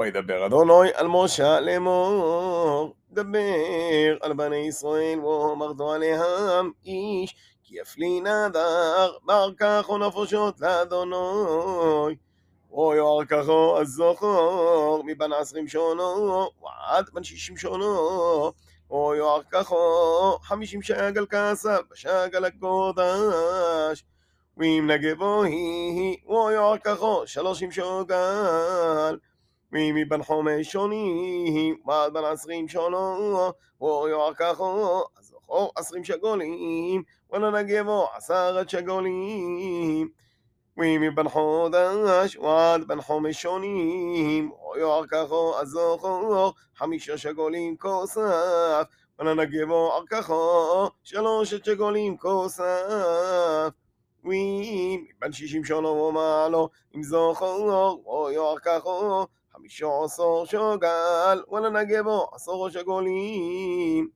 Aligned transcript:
וידבר 0.00 0.46
אדוני 0.46 0.90
על 0.94 1.06
משה 1.08 1.60
לאמור, 1.60 2.94
דבר 3.10 4.16
על 4.20 4.32
בני 4.32 4.56
ישראל 4.56 5.20
ואומרתו 5.20 5.92
עליהם 5.92 6.70
איש, 6.84 7.36
כי 7.62 7.80
יפלי 7.80 8.20
נדר, 8.20 9.12
בר 9.24 9.50
כחו 9.54 9.98
נפושות 9.98 10.60
לאדוני. 10.60 12.16
ויואר 12.72 13.24
כחו 13.24 13.78
הזוכר, 13.80 15.02
מבין 15.04 15.32
עשרים 15.32 15.68
שונו, 15.68 16.48
ועד 16.62 17.10
בן 17.12 17.22
שישים 17.22 17.56
שונו. 17.56 18.52
ויואר 18.90 19.42
כחו, 19.42 20.38
חמישים 20.42 20.82
שגל 20.82 21.26
כסף, 21.30 21.80
בשגל 21.90 22.44
הקודש. 22.44 24.04
ואם 24.56 24.90
נגבו 24.90 25.42
היא, 25.42 26.16
ויואר 26.26 26.78
כחו, 26.78 27.22
שלושים 27.26 27.70
שוגל. 27.72 29.16
ומבן 29.72 30.22
חומש 30.22 30.72
שונים, 30.72 31.76
ועד 31.86 32.12
בן 32.12 32.24
עשרים 32.24 32.68
שונו, 32.68 33.52
ויואר 33.80 34.34
כחו, 34.34 35.02
הזוכר 35.18 35.68
עשרים 35.76 36.04
שגולים, 36.04 37.02
ולנגבו 37.32 38.08
עשרת 38.16 38.70
שגולים. 38.70 40.08
ומבן 40.76 41.28
חודש 41.28 42.36
ועד 42.36 42.84
בן 42.88 43.00
חומש 43.00 43.42
שונים, 43.42 44.52
ויואר 44.52 45.06
כחו 45.06 45.58
הזוכר, 45.58 46.50
חמישה 46.76 47.18
שגולים 47.18 47.76
כוסף, 47.76 48.82
ולנגבו 49.18 49.92
ערככו, 49.92 50.88
שלושת 51.02 51.64
שגולים 51.64 52.16
כוסף. 52.16 53.70
ומבן 54.24 55.32
שישים 55.32 55.64
שונו 55.64 55.88
ומעלו, 55.88 56.68
עם 56.92 57.02
זוכר, 57.02 57.96
ויואר 58.08 58.58
כחו, 58.58 59.26
חמישה 59.60 59.86
עשר 60.04 60.44
שוגל, 60.44 61.42
ולנגבו 61.52 62.26
עשרו 62.34 62.70
שגולים. 62.70 64.08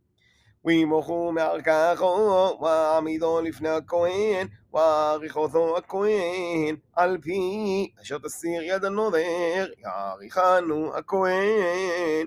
וימוכו 0.65 1.33
מערככו, 1.33 2.59
ועמידו 2.63 3.41
לפני 3.41 3.69
הכהן, 3.69 4.47
ועריכותו 4.73 5.77
הכהן, 5.77 6.77
על 6.93 7.19
פי 7.23 7.91
אשר 8.03 8.19
תסיר 8.19 8.63
יד 8.63 8.85
הנודר, 8.85 9.67
יעריכנו 9.79 10.97
הכהן. 10.97 12.27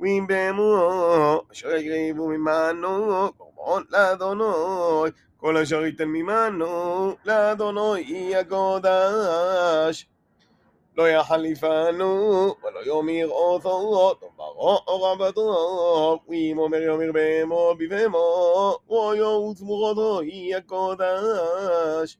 ואם 0.00 0.24
באמורו, 0.28 1.42
אשר 1.52 1.74
יקריבו 1.74 2.28
ממנו, 2.28 3.32
קורבן 3.36 3.82
לאדוני, 3.90 5.10
כל 5.36 5.56
אשר 5.56 5.84
ייתן 5.84 6.08
ממנו, 6.08 7.14
לאדוני 7.24 8.00
יהיה 8.00 8.40
הקודש. 8.40 10.13
לא 10.96 11.08
יחליפנו, 11.08 12.54
ולא 12.64 12.80
יאמר 12.86 13.28
אותו, 13.28 14.14
תאמרו 14.14 15.16
בטוב, 15.20 16.18
ואם 16.28 16.58
אומר 16.58 16.82
יאמר 16.82 17.12
בהמו 17.12 17.74
בבהמו, 17.78 18.78
ויעוץ 18.88 19.60
מורדו 19.60 20.20
היא 20.20 20.56
הקודש. 20.56 22.18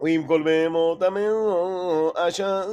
ואם 0.00 0.24
כל 0.28 0.42
בהמו 0.42 0.96
טמאו, 1.00 2.12
אשר 2.14 2.66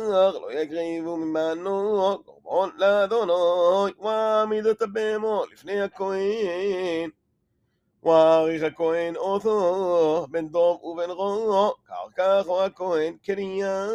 לא 0.44 0.52
יקריבו 0.52 1.17
ממנו, 1.17 2.17
קורבן 2.26 2.70
לאדוני, 2.78 3.92
ועמיד 4.00 4.66
את 4.66 4.81
הבהמו 4.81 5.44
לפני 5.53 5.81
הכהן. 5.81 7.09
ועריך 8.05 8.62
הכהן 8.62 9.16
אותו, 9.16 10.27
בין 10.30 10.48
טוב 10.48 10.84
ובין 10.84 11.10
רע, 11.10 11.70
קרקח 11.84 12.48
או 12.48 12.64
הכהן 12.64 13.16
קריאה. 13.24 13.86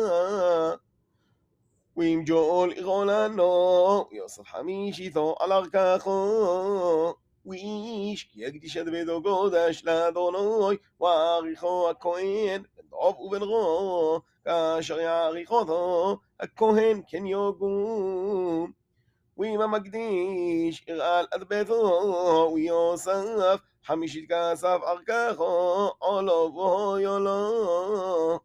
ואם 1.97 2.23
ג'ול 2.25 2.73
יראו 2.73 3.05
לנו, 3.05 4.05
יוסף 4.11 4.47
חמישיתו 4.47 5.35
על 5.39 5.51
ערככו. 5.51 7.13
ואיש 7.45 8.23
כי 8.23 8.45
יקדיש 8.45 8.77
את 8.77 8.85
ביתו 8.85 9.23
קודש 9.23 9.83
לאדוני, 9.85 10.77
ועריכו 11.01 11.89
הכהן, 11.89 12.63
בין 12.75 12.85
טוב 12.89 13.19
ובין 13.19 13.41
רע, 13.41 14.19
כאשר 14.45 14.99
יעריך 14.99 15.51
אותו, 15.51 16.17
הכהן 16.39 17.01
כן 17.07 17.25
יוגום. 17.25 18.78
ואם 19.39 19.61
המקדיש 19.61 20.85
ירעל 20.87 21.25
עד 21.31 21.43
ביתו, 21.43 22.51
ויוסף 22.55 23.59
חמישית 23.85 24.31
כסף 24.31 24.77
ערככו, 24.85 25.91
עולו 25.99 26.53
ויולו. 26.55 28.39